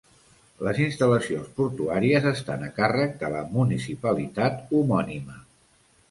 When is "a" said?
2.67-2.69